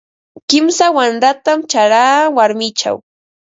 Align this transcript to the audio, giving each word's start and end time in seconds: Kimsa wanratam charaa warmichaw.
Kimsa 0.49 0.85
wanratam 0.97 1.59
charaa 1.71 2.17
warmichaw. 2.35 2.97